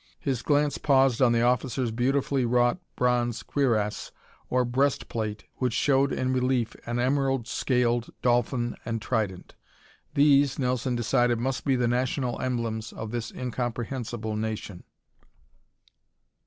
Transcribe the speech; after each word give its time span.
His 0.19 0.41
glance 0.41 0.79
paused 0.79 1.21
on 1.21 1.31
the 1.31 1.43
officer's 1.43 1.91
beautifully 1.91 2.43
wrought 2.43 2.79
bronze 2.95 3.43
cuirasse 3.43 4.11
or 4.49 4.65
breast 4.65 5.07
plate 5.09 5.43
which 5.57 5.73
showed 5.73 6.11
in 6.11 6.33
relief 6.33 6.75
an 6.87 6.97
emerald 6.97 7.47
scaled 7.47 8.09
dolphin 8.23 8.75
and 8.83 8.99
trident. 8.99 9.53
These, 10.15 10.57
Nelson 10.57 10.95
decided, 10.95 11.37
must 11.37 11.65
be 11.65 11.75
the 11.75 11.87
national 11.87 12.41
emblems 12.41 12.91
of 12.91 13.11
this 13.11 13.29
incomprehensible 13.31 14.35
nation. 14.35 14.85